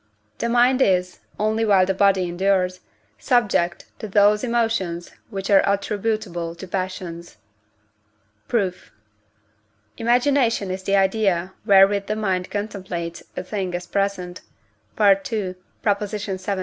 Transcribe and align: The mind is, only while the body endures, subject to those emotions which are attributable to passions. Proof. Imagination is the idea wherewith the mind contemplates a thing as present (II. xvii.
The 0.39 0.49
mind 0.49 0.81
is, 0.81 1.19
only 1.39 1.63
while 1.63 1.85
the 1.85 1.93
body 1.93 2.23
endures, 2.27 2.79
subject 3.19 3.85
to 3.99 4.07
those 4.07 4.43
emotions 4.43 5.11
which 5.29 5.51
are 5.51 5.61
attributable 5.63 6.55
to 6.55 6.67
passions. 6.67 7.37
Proof. 8.47 8.91
Imagination 9.99 10.71
is 10.71 10.81
the 10.81 10.95
idea 10.95 11.53
wherewith 11.67 12.07
the 12.07 12.15
mind 12.15 12.49
contemplates 12.49 13.21
a 13.37 13.43
thing 13.43 13.75
as 13.75 13.85
present 13.85 14.41
(II. 14.99 15.53
xvii. 15.83 16.35